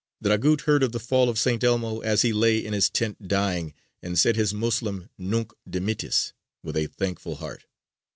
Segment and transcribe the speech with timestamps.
[0.23, 1.63] Dragut heard of the fall of St.
[1.63, 6.75] Elmo as he lay in his tent dying, and said his Moslem Nunc Dimittis with
[6.75, 7.67] a thankful heart.